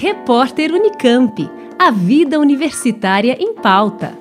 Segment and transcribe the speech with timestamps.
[0.00, 1.50] Repórter Unicamp.
[1.76, 4.16] A vida universitária em pauta.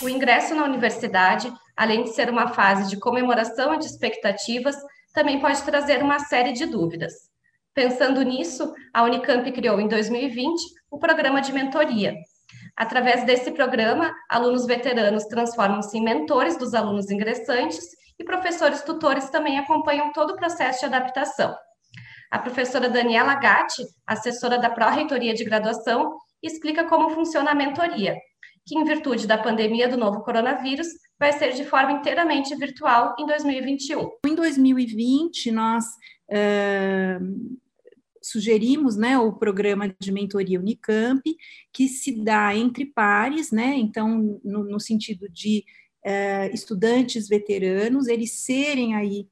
[0.00, 4.76] O ingresso na universidade, além de ser uma fase de comemoração e de expectativas,
[5.12, 7.12] também pode trazer uma série de dúvidas.
[7.74, 10.58] Pensando nisso, a Unicamp criou em 2020
[10.90, 12.14] o programa de mentoria.
[12.76, 17.84] Através desse programa, alunos veteranos transformam-se em mentores dos alunos ingressantes
[18.18, 21.54] e professores tutores também acompanham todo o processo de adaptação.
[22.30, 28.16] A professora Daniela Gatti, assessora da Pró-Reitoria de Graduação, explica como funciona a mentoria,
[28.66, 30.86] que, em virtude da pandemia do novo coronavírus,
[31.18, 34.08] vai ser de forma inteiramente virtual em 2021.
[34.26, 35.84] Em 2020, nós
[36.30, 37.58] uh,
[38.22, 41.22] sugerimos né, o programa de mentoria Unicamp,
[41.72, 45.64] que se dá entre pares, né, então, no, no sentido de
[46.04, 49.28] uh, estudantes veteranos, eles serem aí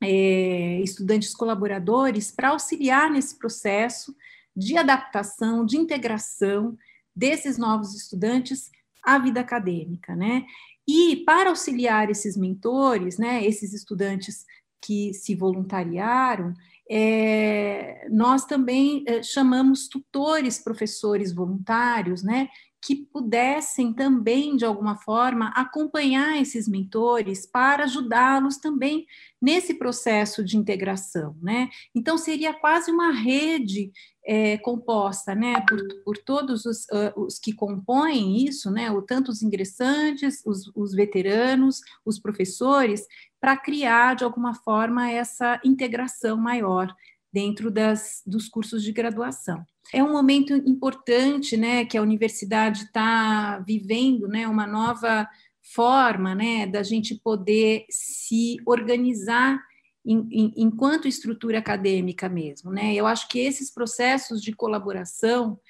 [0.00, 4.14] é, estudantes colaboradores para auxiliar nesse processo
[4.54, 6.76] de adaptação, de integração
[7.14, 8.70] desses novos estudantes
[9.04, 10.44] à vida acadêmica, né?
[10.86, 14.44] E para auxiliar esses mentores, né, esses estudantes
[14.80, 16.54] que se voluntariaram,
[16.90, 22.48] é, nós também é, chamamos tutores, professores voluntários, né,
[22.80, 29.04] que pudessem também, de alguma forma, acompanhar esses mentores para ajudá-los também
[29.42, 31.68] nesse processo de integração, né?
[31.94, 33.90] Então, seria quase uma rede
[34.24, 39.30] é, composta, né, por, por todos os, uh, os, que compõem isso, né, o, tanto
[39.30, 43.04] os ingressantes, os, os veteranos, os professores,
[43.40, 46.94] para criar, de alguma forma, essa integração maior
[47.32, 49.64] dentro das, dos cursos de graduação.
[49.92, 55.28] É um momento importante, né, que a universidade está vivendo, né, uma nova
[55.74, 59.58] forma, né, da gente poder se organizar
[60.04, 62.94] em, em, enquanto estrutura acadêmica mesmo, né?
[62.94, 65.60] Eu acho que esses processos de colaboração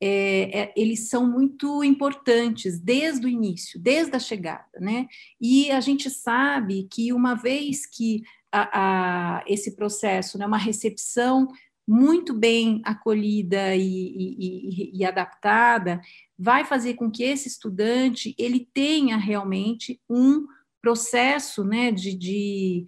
[0.00, 5.06] é, é, eles são muito importantes desde o início, desde a chegada, né?
[5.40, 11.48] E a gente sabe que uma vez que a, a, esse processo, né, uma recepção
[11.88, 16.00] muito bem acolhida e, e, e, adaptada,
[16.36, 20.46] vai fazer com que esse estudante ele tenha realmente um
[20.82, 22.86] processo né, de, de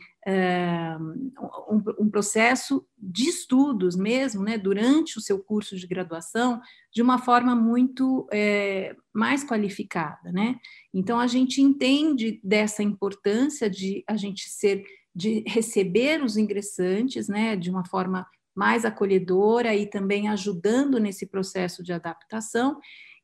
[1.71, 6.61] um, um, processo de estudos mesmo, né, durante o seu curso de graduação,
[6.93, 10.57] de uma forma muito é, mais qualificada, né?
[10.93, 14.85] Então a gente entende dessa importância de a gente ser,
[15.15, 21.83] de receber os ingressantes, né, de uma forma mais acolhedora e também ajudando nesse processo
[21.83, 22.79] de adaptação.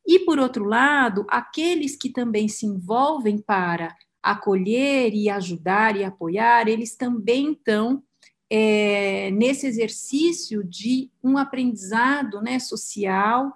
[0.06, 3.94] E, por outro lado, aqueles que também se envolvem para
[4.24, 8.02] acolher e ajudar e apoiar, eles também estão
[8.50, 13.52] é, nesse exercício de um aprendizado né, social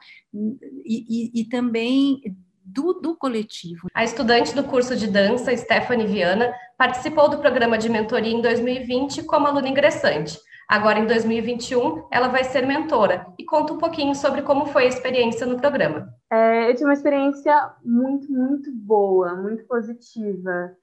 [0.85, 2.21] e, e, e também
[2.63, 3.89] do, do, coletivo.
[3.95, 9.23] A estudante do curso de dança, Stephanie Viana, participou do programa de mentoria em 2020
[9.23, 10.39] como aluna ingressante.
[10.69, 14.89] Agora, em 2021, ela vai ser mentora e conta um pouquinho sobre como foi a
[14.89, 16.13] experiência no programa.
[16.31, 20.77] É, eu tive uma experiência muito, muito boa, muito positiva.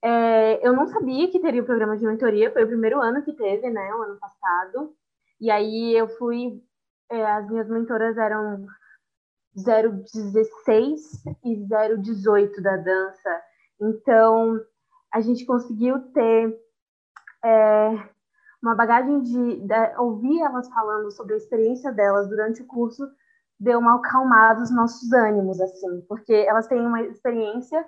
[0.00, 3.32] É, eu não sabia que teria o programa de mentoria, foi o primeiro ano que
[3.32, 4.94] teve, né, o ano passado.
[5.40, 6.62] E aí eu fui,
[7.10, 8.64] é, as minhas mentoras eram
[9.56, 11.66] 016 e
[11.98, 13.42] 018 da dança.
[13.80, 14.60] Então,
[15.12, 16.56] a gente conseguiu ter
[17.44, 18.08] é,
[18.62, 23.06] uma bagagem de, de, ouvir elas falando sobre a experiência delas durante o curso
[23.58, 27.84] deu uma acalmada os nossos ânimos assim porque elas têm uma experiência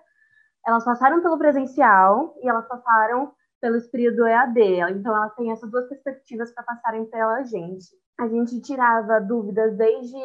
[0.67, 5.89] elas passaram pelo presencial e elas passaram pelo período EAD então elas têm essas duas
[5.89, 7.87] perspectivas para passarem pela gente.
[8.19, 10.19] A gente tirava dúvidas desde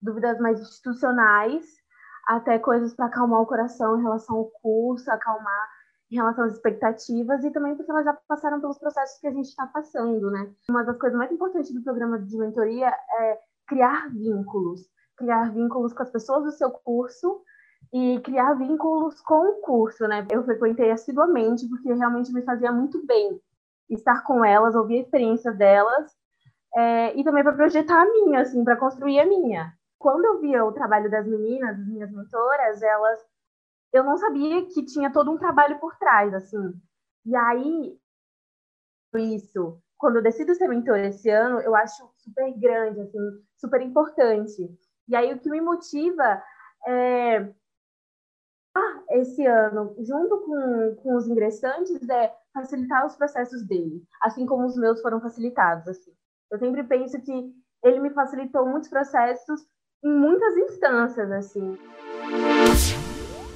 [0.00, 1.64] dúvidas mais institucionais
[2.26, 5.68] até coisas para acalmar o coração em relação ao curso acalmar
[6.12, 9.48] em relação às expectativas e também porque elas já passaram pelos processos que a gente
[9.48, 10.52] está passando, né?
[10.68, 14.82] Uma das coisas mais importantes do programa de mentoria é criar vínculos,
[15.16, 17.40] criar vínculos com as pessoas do seu curso
[17.90, 20.26] e criar vínculos com o curso, né?
[20.30, 23.40] Eu frequentei assiduamente porque realmente me fazia muito bem
[23.88, 26.12] estar com elas, ouvir a experiência delas
[26.76, 29.72] é, e também para projetar a minha, assim, para construir a minha.
[29.98, 33.18] Quando eu via o trabalho das meninas, das minhas mentoras, elas
[33.92, 36.72] eu não sabia que tinha todo um trabalho por trás, assim.
[37.26, 37.98] E aí,
[39.14, 43.18] isso, quando eu decido ser mentor esse ano, eu acho super grande, assim,
[43.56, 44.68] super importante.
[45.08, 46.42] E aí, o que me motiva
[46.86, 47.52] é,
[48.74, 54.66] ah, esse ano, junto com, com os ingressantes, é facilitar os processos dele, assim como
[54.66, 55.86] os meus foram facilitados.
[55.86, 56.12] Assim.
[56.50, 57.52] Eu sempre penso que
[57.84, 59.60] ele me facilitou muitos processos
[60.02, 61.78] em muitas instâncias, assim.